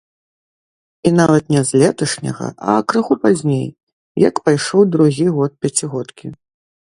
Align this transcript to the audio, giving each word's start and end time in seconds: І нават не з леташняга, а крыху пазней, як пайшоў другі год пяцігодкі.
І 1.09 1.11
нават 1.19 1.43
не 1.55 1.61
з 1.71 1.81
леташняга, 1.81 2.47
а 2.71 2.77
крыху 2.93 3.17
пазней, 3.25 3.67
як 4.27 4.35
пайшоў 4.47 4.81
другі 4.95 5.27
год 5.39 5.51
пяцігодкі. 5.67 6.27